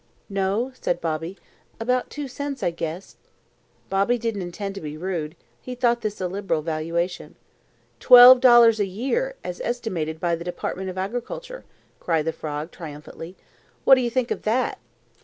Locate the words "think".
14.09-14.31